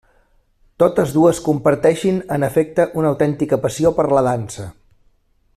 [0.83, 4.71] Totes dues comparteixin en efecte una autèntica passió per la dansa.